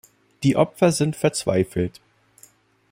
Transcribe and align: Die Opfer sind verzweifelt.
Die 0.41 0.55
Opfer 0.55 0.91
sind 0.91 1.15
verzweifelt. 1.15 2.01